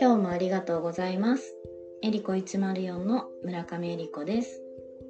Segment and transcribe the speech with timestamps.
[0.00, 1.54] 今日もありがとうございます
[2.02, 4.62] えりこ104の村上えりこです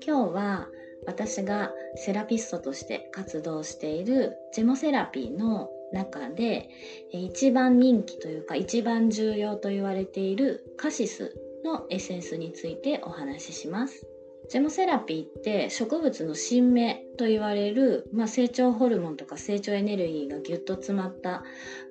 [0.06, 0.68] 今日は
[1.06, 6.68] 私がセラピストとして活動しているジェモセラピーの中で
[7.10, 11.34] 一番人気というか一番重要と言われているカシス
[11.64, 14.06] のエッセンスについてお話しします。
[14.50, 21.42] ジェモセラピーって植物の新芽と言われる、まあ、成長ホルモンとか成長エネルギーがぎゅっと詰まった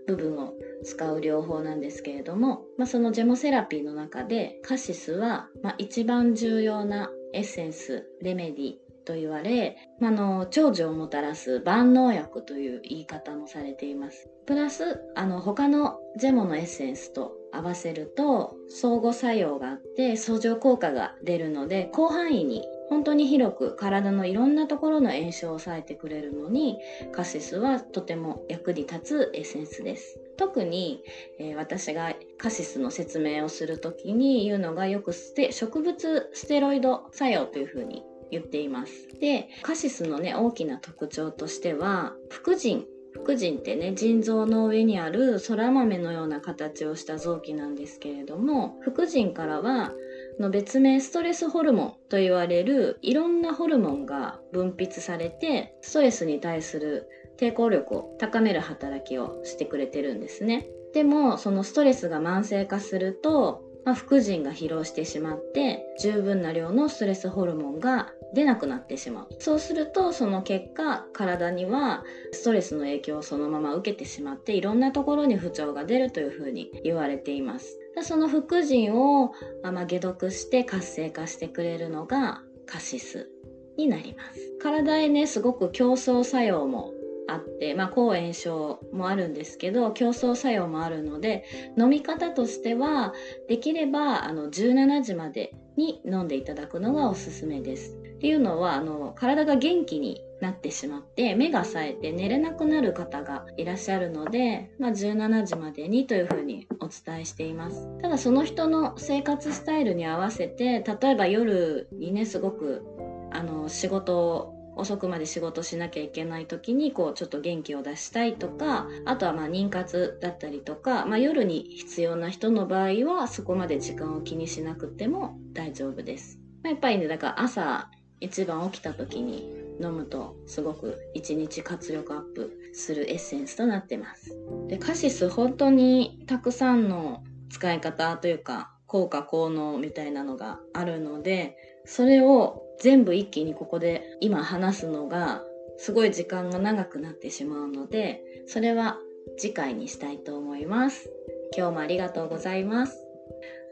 [0.07, 0.53] 部分を
[0.83, 14.29] 使う療法なんですけれども、まあ、そのジェモセラピーの中でカシスは、まあ、一番重要なエッセンスレメディと言われ、あの長寿をもたらす万能薬という言い方もされています。
[14.45, 26.77] プラスあの他のジェモのエッセンスと合わせると相互作用があって相乗効果が出るので広範囲に本当に広く体のいろんなところの炎症を抑えてくれるのに
[27.11, 30.19] カシスはとても役に立つエッセンスです。
[30.35, 31.03] 特に、
[31.39, 38.03] えー、私がカシスの説明をする時に言うのがよくステ植物ステロイド作用というふうに
[38.33, 49.91] 言っていますでカシスのね大きな特徴としては副腎副腎ってね腎臓の上にあるそら豆のような形をした臓器なんですけれども副腎からは
[50.39, 57.07] の別名ストレスホルモンと言われるいろんなホルモンが分泌されてストレスに対する
[57.39, 60.67] 抵抗力を高める働きをしてくれてるんですね。
[60.93, 69.27] でもそのストレスが慢性化するとまあ、副腎が疲労してしまって十分な量のストレスホルモンが出なくなってしまう。
[69.39, 77.79] そうするとその結果体にはストレスの影響をそのまま受けてしまっていろんなところに不調が出るというふうに言われています。
[78.01, 83.29] その副腎を、まあ、解毒して活性化してくれるのがカシス
[83.77, 84.39] になります。
[84.61, 86.93] 体へねすごく競争作用も
[87.27, 91.45] あって、まあ、抗炎症もあるんですけど競争作用もあるので
[91.77, 93.13] 飲み方としては
[93.47, 97.95] できればあの17時までに飲んでいただくのがおすすめです。
[97.95, 112.83] っていうのはあの体が元気になってしまって目が冴えて寝れなくなる方がいらっしゃるので、まあ、17時までにというふうにお伝えしていますただその人の生活スタイルに合わせて例えば夜にねすごく
[113.31, 126.39] あの仕事遅くまで仕事しなきゃいけない時にこうちょっと元気を出したいとかあとはまあ妊活だったりとか、まあ、夜に必要な人の場合はそこまで時間を気にしなくても大丈夫です。
[126.63, 127.89] まあ、やっぱりねだから朝
[128.19, 134.35] 一番起きた時に飲むとすごく一日活力アップするエッセンスとなってます。
[134.67, 145.41] でカシス本当にたくさんの使い方というか効果効能みたいなのがあるのでそれを全部一気にここで今話すのが
[145.79, 148.99] すごい時間が長くなってしまうのでそれは
[149.35, 151.09] 次回にしたいと思います。
[151.57, 153.03] 今日もありがとうございます。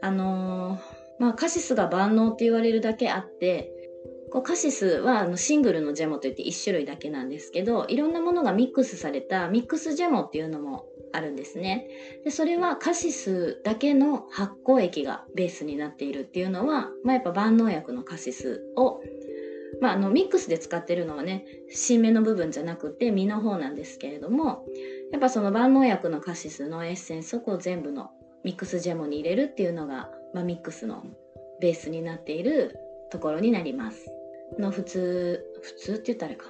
[0.00, 0.78] あのー、
[1.20, 3.70] まあカシスが万能って言われるだけあって
[4.32, 11.88] こうカシスはあのシングルのジェモといって1種類だけなんですけどいろんなものがミックスされたミックスジェモっていうのもあるんですね。
[12.24, 19.02] でそれはカシスだけの発酵液がベースになっているっていうのは、まあ、やっぱ万能薬のカシスを、
[19.80, 24.64] まあ、あのミックスで使ってるのはね新芽の部分じゃなくて実の方なんですけれども
[25.12, 28.10] やっぱその万能薬のカシスのエッセンスを全部の
[28.44, 31.04] ミックスジェモに入れるっていうのが、まあ、ミックスの
[31.60, 32.76] ベースになっている
[33.10, 34.10] ところになります。
[34.58, 36.46] の普通普通って言ったらか